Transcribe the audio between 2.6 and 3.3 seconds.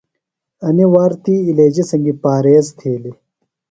تِھیلیۡ۔